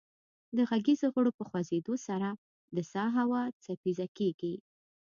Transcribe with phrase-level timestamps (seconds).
[0.55, 2.29] د غږیزو غړو په خوځیدو سره
[2.75, 4.53] د سا هوا څپیزه کیږي